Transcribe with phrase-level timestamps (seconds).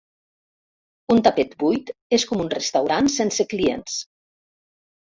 [1.15, 4.03] Un tapet buit és com un restaurant sense clients.